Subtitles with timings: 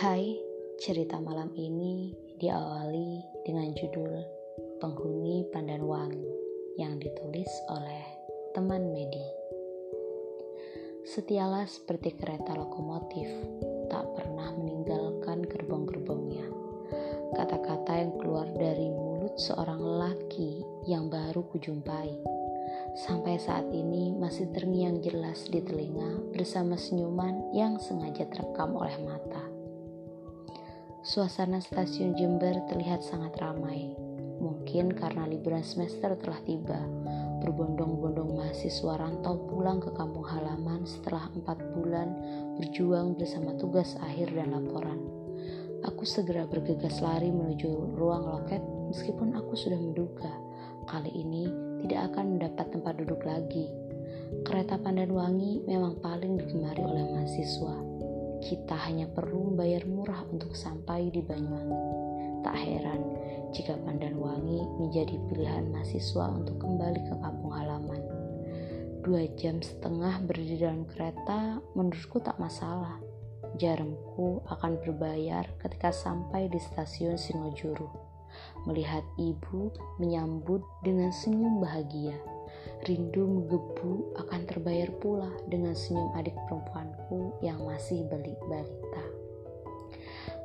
[0.00, 0.32] Hai,
[0.80, 4.16] cerita malam ini diawali dengan judul
[4.80, 6.24] Penghuni Pandan Wangi
[6.80, 8.00] yang ditulis oleh
[8.56, 9.20] teman Medi.
[11.04, 13.28] Setialah seperti kereta lokomotif,
[13.92, 16.48] tak pernah meninggalkan gerbong-gerbongnya.
[17.36, 22.16] Kata-kata yang keluar dari mulut seorang lelaki yang baru kujumpai.
[23.04, 29.49] Sampai saat ini masih terngiang jelas di telinga bersama senyuman yang sengaja terekam oleh mata.
[31.00, 33.88] Suasana stasiun Jember terlihat sangat ramai.
[34.36, 36.76] Mungkin karena liburan semester telah tiba,
[37.40, 42.12] berbondong-bondong mahasiswa rantau pulang ke kampung halaman setelah empat bulan
[42.60, 45.00] berjuang bersama tugas akhir dan laporan.
[45.88, 48.60] Aku segera bergegas lari menuju ruang loket
[48.92, 50.28] meskipun aku sudah menduga
[50.84, 51.48] kali ini
[51.80, 53.72] tidak akan mendapat tempat duduk lagi.
[54.44, 57.90] Kereta Pandan Wangi memang paling digemari oleh mahasiswa
[58.40, 61.80] kita hanya perlu membayar murah untuk sampai di Banyuwangi.
[62.40, 63.02] Tak heran
[63.52, 68.02] jika Pandan Wangi menjadi pilihan mahasiswa untuk kembali ke kampung halaman.
[69.04, 73.00] Dua jam setengah berdiri dalam kereta menurutku tak masalah.
[73.60, 77.88] Jarumku akan berbayar ketika sampai di stasiun Sinojuru.
[78.64, 82.14] Melihat ibu menyambut dengan senyum bahagia
[82.88, 89.04] rindu menggebu akan terbayar pula dengan senyum adik perempuanku yang masih beli balita.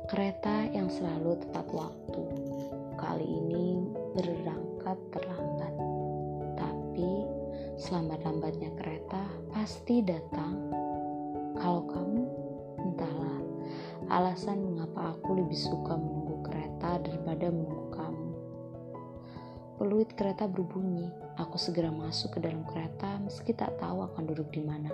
[0.06, 2.22] Kereta yang selalu tepat waktu,
[2.94, 3.82] kali ini
[4.14, 5.74] berangkat terlambat.
[6.54, 7.10] Tapi
[7.80, 10.70] selambat-lambatnya kereta pasti datang.
[11.58, 12.22] Kalau kamu,
[12.86, 13.38] entahlah
[14.06, 17.75] alasan mengapa aku lebih suka menunggu kereta daripada menunggu.
[19.76, 21.04] Peluit kereta berbunyi.
[21.36, 24.88] Aku segera masuk ke dalam kereta meski tak tahu akan duduk di mana.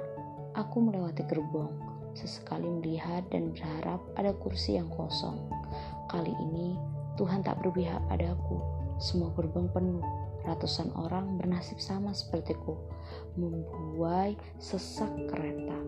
[0.59, 1.71] Aku melewati gerbong,
[2.19, 5.39] sesekali melihat dan berharap ada kursi yang kosong.
[6.11, 6.75] Kali ini
[7.15, 8.59] Tuhan tak berpihak padaku.
[8.99, 10.03] Semua gerbong penuh.
[10.43, 12.75] Ratusan orang bernasib sama sepertiku,
[13.39, 15.79] membuai sesak kereta.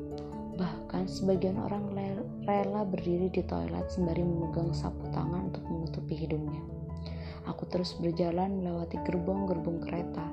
[0.54, 1.90] Bahkan sebagian orang
[2.46, 6.73] rela berdiri di toilet sembari memegang sapu tangan untuk menutupi hidungnya.
[7.44, 10.24] Aku terus berjalan melewati gerbong-gerbong kereta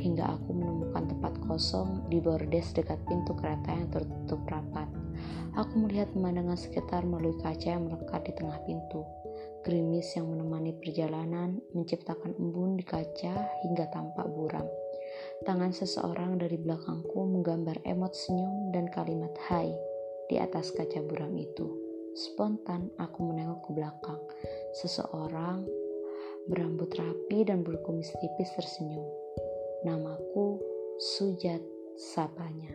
[0.00, 4.88] hingga aku menemukan tempat kosong di bordes dekat pintu kereta yang tertutup rapat.
[5.54, 9.04] Aku melihat pemandangan sekitar melalui kaca yang melekat di tengah pintu.
[9.64, 14.66] Gerimis yang menemani perjalanan menciptakan embun di kaca hingga tampak buram.
[15.46, 19.70] Tangan seseorang dari belakangku menggambar emot senyum dan kalimat hai
[20.28, 21.70] di atas kaca buram itu.
[22.14, 24.20] Spontan aku menengok ke belakang.
[24.74, 25.83] Seseorang
[26.48, 29.06] berambut rapi dan berkumis tipis tersenyum.
[29.84, 30.60] Namaku
[30.94, 31.58] Sujat
[31.98, 32.70] sapanya.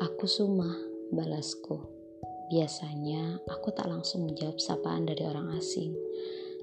[0.00, 0.72] Aku Suma,
[1.12, 1.76] balasku.
[2.48, 5.92] Biasanya aku tak langsung menjawab sapaan dari orang asing.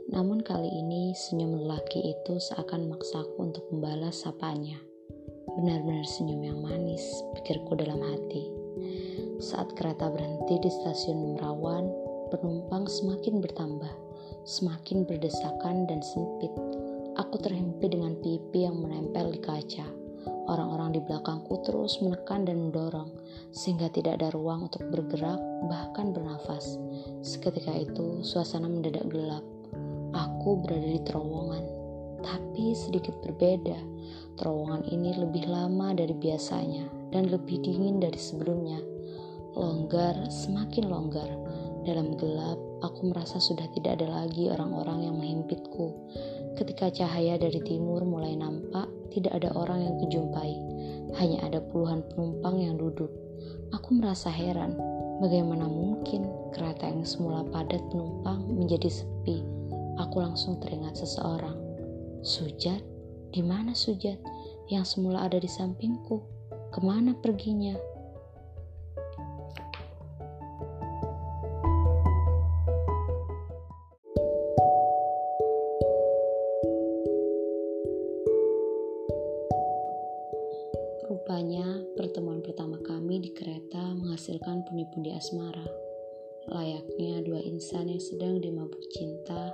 [0.05, 4.77] Namun kali ini senyum lelaki itu seakan memaksaku untuk membalas sapanya.
[5.57, 7.01] Benar-benar senyum yang manis,
[7.33, 8.45] pikirku dalam hati.
[9.41, 11.89] Saat kereta berhenti di stasiun Merawan,
[12.29, 13.89] penumpang semakin bertambah,
[14.45, 16.53] semakin berdesakan dan sempit.
[17.17, 19.89] Aku terhimpit dengan pipi yang menempel di kaca.
[20.45, 23.09] Orang-orang di belakangku terus menekan dan mendorong,
[23.49, 26.77] sehingga tidak ada ruang untuk bergerak, bahkan bernafas.
[27.25, 29.54] Seketika itu, suasana mendadak gelap
[30.15, 31.63] Aku berada di terowongan,
[32.23, 33.75] tapi sedikit berbeda.
[34.39, 38.79] Terowongan ini lebih lama dari biasanya dan lebih dingin dari sebelumnya.
[39.59, 41.27] Longgar, semakin longgar.
[41.83, 45.91] Dalam gelap, aku merasa sudah tidak ada lagi orang-orang yang menghimpitku.
[46.55, 50.55] Ketika cahaya dari timur mulai nampak, tidak ada orang yang kujumpai.
[51.19, 53.11] Hanya ada puluhan penumpang yang duduk.
[53.75, 54.79] Aku merasa heran,
[55.19, 56.23] bagaimana mungkin
[56.55, 59.54] kereta yang semula padat penumpang menjadi sepi
[60.05, 61.57] aku langsung teringat seseorang.
[62.21, 62.81] Sujat,
[63.33, 64.21] di mana Sujat
[64.69, 66.21] yang semula ada di sampingku?
[66.69, 67.73] Ke mana perginya?
[81.05, 85.65] Rupanya pertemuan pertama kami di kereta menghasilkan pundi-pundi asmara.
[86.45, 89.49] Layaknya dua insan yang sedang dimabuk cinta,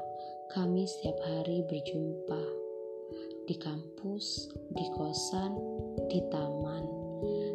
[0.52, 2.44] kami setiap hari berjumpa
[3.48, 5.56] di kampus, di kosan,
[6.12, 6.84] di taman.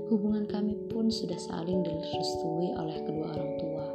[0.09, 3.87] Hubungan kami pun sudah saling direstui oleh kedua orang tua.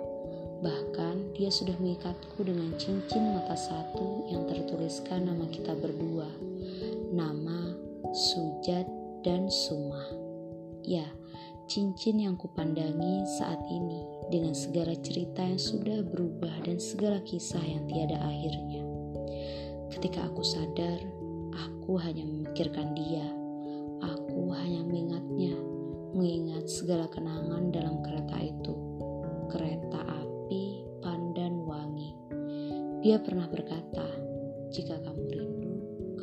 [0.61, 6.29] Bahkan dia sudah mengikatku dengan cincin mata satu yang tertuliskan nama kita berdua.
[7.09, 7.73] Nama
[8.13, 8.85] Sujat
[9.25, 10.13] dan Sumah.
[10.85, 11.09] Ya,
[11.65, 17.89] cincin yang kupandangi saat ini dengan segala cerita yang sudah berubah dan segala kisah yang
[17.89, 18.80] tiada akhirnya.
[19.91, 21.03] Ketika aku sadar,
[21.51, 23.27] aku hanya memikirkan dia.
[23.99, 25.51] Aku hanya mengingatnya,
[26.15, 28.73] mengingat segala kenangan dalam kereta itu.
[29.51, 32.15] Kereta api pandan wangi.
[33.03, 34.07] Dia pernah berkata,
[34.71, 35.73] "Jika kamu rindu,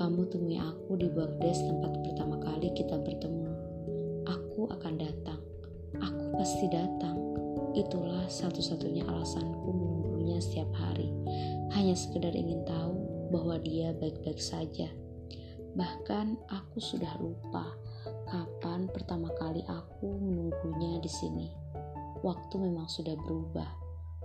[0.00, 3.52] kamu temui aku di bordes tempat pertama kali kita bertemu.
[4.24, 5.40] Aku akan datang."
[5.96, 7.16] Aku pasti datang.
[7.72, 11.08] Itulah satu-satunya alasanku menunggunya setiap hari.
[11.72, 12.97] Hanya sekedar ingin tahu
[13.28, 14.88] bahwa dia baik-baik saja.
[15.76, 17.76] Bahkan aku sudah lupa
[18.28, 21.48] kapan pertama kali aku menunggunya di sini.
[22.24, 23.68] Waktu memang sudah berubah.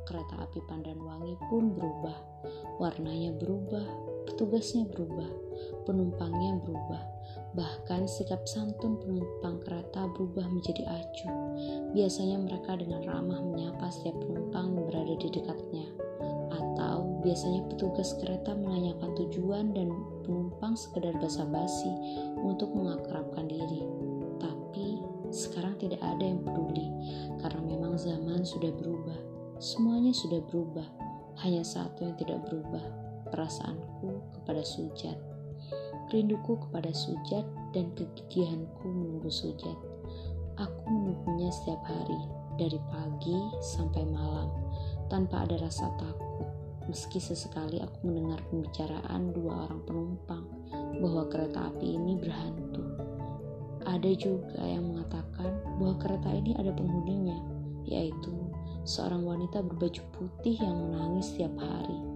[0.04, 2.18] Kereta api Pandanwangi pun berubah.
[2.76, 3.88] Warnanya berubah,
[4.28, 5.32] petugasnya berubah,
[5.88, 7.14] penumpangnya berubah
[7.54, 11.34] Bahkan sikap santun penumpang kereta berubah menjadi acuh.
[11.94, 15.88] Biasanya mereka dengan ramah menyapa setiap penumpang yang berada di dekatnya.
[17.24, 19.90] Biasanya petugas kereta menanyakan tujuan dan
[20.28, 21.92] penumpang sekedar basa-basi
[22.44, 23.82] untuk mengakrabkan diri.
[24.44, 25.00] Tapi
[25.32, 26.92] sekarang tidak ada yang peduli
[27.40, 29.18] karena memang zaman sudah berubah.
[29.64, 30.86] Semuanya sudah berubah.
[31.42, 32.84] Hanya satu yang tidak berubah,
[33.34, 35.18] perasaanku kepada Sujat
[36.14, 39.76] rinduku kepada Sujat dan kegigihanku menunggu Sujat.
[40.62, 42.22] Aku menunggunya setiap hari,
[42.62, 43.38] dari pagi
[43.74, 44.54] sampai malam,
[45.10, 46.43] tanpa ada rasa takut.
[46.90, 50.46] Meski sesekali aku mendengar pembicaraan dua orang penumpang
[51.00, 52.84] bahwa kereta api ini berhantu.
[53.84, 57.40] Ada juga yang mengatakan bahwa kereta ini ada penghuninya,
[57.88, 58.32] yaitu
[58.84, 62.14] seorang wanita berbaju putih yang menangis setiap hari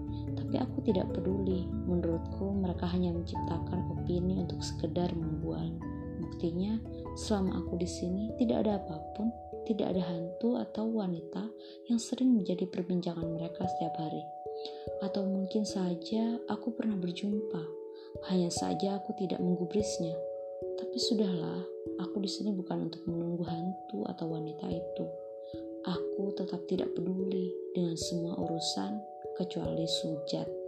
[0.48, 1.68] tapi aku tidak peduli.
[1.68, 5.76] Menurutku mereka hanya menciptakan opini untuk sekedar membual.
[6.24, 6.80] Buktinya,
[7.20, 9.28] selama aku di sini tidak ada apa pun,
[9.68, 11.44] tidak ada hantu atau wanita
[11.92, 14.24] yang sering menjadi perbincangan mereka setiap hari.
[15.04, 17.64] Atau mungkin saja aku pernah berjumpa,
[18.32, 20.16] hanya saja aku tidak menggubrisnya.
[20.78, 21.62] Tapi sudahlah,
[22.02, 25.06] aku di sini bukan untuk menunggu hantu atau wanita itu.
[25.86, 28.98] Aku tetap tidak peduli dengan semua urusan
[29.38, 30.67] kecuali sujat.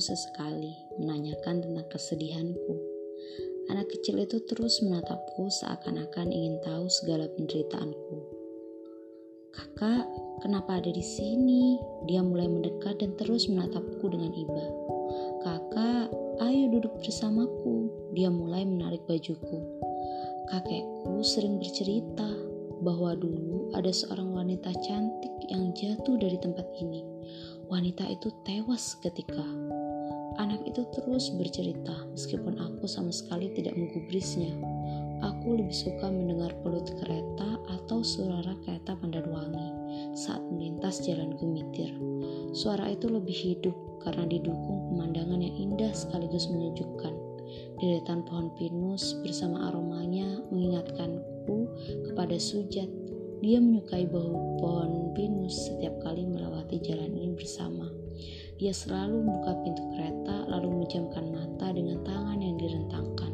[0.00, 2.74] Sesekali, menanyakan tentang kesedihanku.
[3.68, 8.16] Anak kecil itu terus menatapku seakan-akan ingin tahu segala penderitaanku.
[9.52, 10.08] Kakak,
[10.40, 11.76] kenapa ada di sini?
[12.08, 14.66] Dia mulai mendekat dan terus menatapku dengan iba.
[15.44, 16.08] Kakak,
[16.48, 17.92] ayo duduk bersamaku.
[18.16, 19.60] Dia mulai menarik bajuku.
[20.48, 22.28] Kakekku sering bercerita
[22.80, 27.04] bahwa dulu ada seorang wanita cantik yang jatuh dari tempat ini.
[27.68, 29.44] Wanita itu tewas ketika
[30.38, 34.54] anak itu terus bercerita meskipun aku sama sekali tidak menggubrisnya.
[35.18, 39.68] Aku lebih suka mendengar pelut kereta atau suara kereta Pandanwangi
[40.14, 41.90] saat melintas jalan Gemitir.
[42.54, 43.74] Suara itu lebih hidup
[44.06, 47.10] karena didukung pemandangan yang indah sekaligus menyejukkan.
[47.82, 51.66] Deretan pohon pinus bersama aromanya mengingatkanku
[52.06, 52.86] kepada Sujat.
[53.42, 57.90] Dia menyukai bau pohon pinus setiap kali melewati jalan ini bersama.
[58.58, 63.30] Dia selalu membuka pintu kereta lalu menjamkan mata dengan tangan yang direntangkan.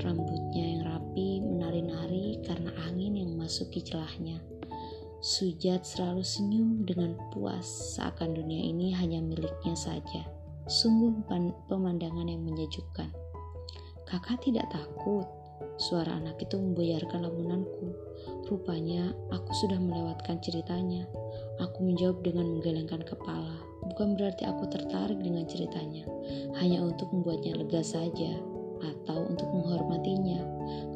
[0.00, 4.40] Rambutnya yang rapi menari-nari karena angin yang memasuki celahnya.
[5.20, 10.24] Sujat selalu senyum dengan puas seakan dunia ini hanya miliknya saja.
[10.72, 11.12] Sungguh
[11.68, 13.12] pemandangan yang menyejukkan.
[14.08, 15.28] Kakak tidak takut.
[15.76, 17.92] Suara anak itu membuyarkan lamunanku.
[18.48, 21.04] Rupanya aku sudah melewatkan ceritanya.
[21.60, 23.75] Aku menjawab dengan menggelengkan kepala.
[23.92, 26.04] Bukan berarti aku tertarik dengan ceritanya,
[26.58, 28.34] hanya untuk membuatnya lega saja
[28.82, 30.42] atau untuk menghormatinya,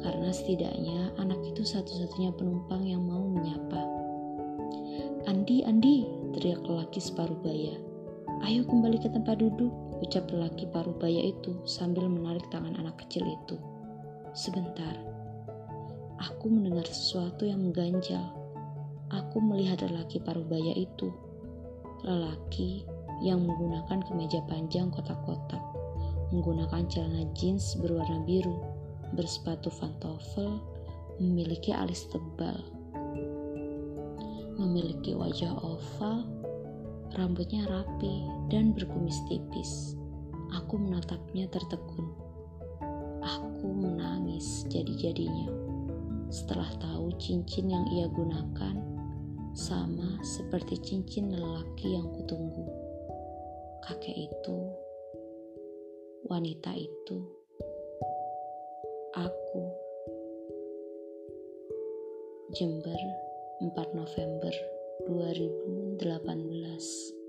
[0.05, 3.81] karena setidaknya anak itu satu-satunya penumpang yang mau menyapa.
[5.25, 6.05] Andi, Andi,
[6.35, 7.73] teriak lelaki separuh baya.
[8.41, 9.69] Ayo kembali ke tempat duduk,
[10.01, 13.55] ucap lelaki paruh baya itu sambil menarik tangan anak kecil itu.
[14.33, 14.97] Sebentar,
[16.17, 18.33] aku mendengar sesuatu yang mengganjal.
[19.13, 21.13] Aku melihat lelaki paruh baya itu.
[22.01, 22.85] Lelaki
[23.21, 25.61] yang menggunakan kemeja panjang kotak-kotak
[26.31, 28.55] menggunakan celana jeans berwarna biru,
[29.13, 30.63] bersepatu pantofel,
[31.19, 32.57] memiliki alis tebal.
[34.61, 36.21] memiliki wajah oval,
[37.17, 39.97] rambutnya rapi dan berkumis tipis.
[40.53, 42.13] Aku menatapnya tertegun.
[43.25, 45.49] Aku menangis jadi-jadinya
[46.29, 48.90] setelah tahu cincin yang ia gunakan
[49.51, 52.67] sama seperti cincin lelaki yang kutunggu.
[53.83, 54.57] Kakek itu,
[56.27, 57.19] wanita itu,
[59.15, 59.63] aku.
[62.51, 62.99] Jember,
[63.63, 64.51] 4 November
[65.07, 67.20] 2018